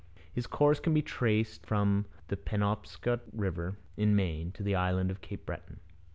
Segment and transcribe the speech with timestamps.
[0.33, 5.21] His course can be traced from the Penobscot river in Maine to the island of
[5.21, 5.79] Cape Breton.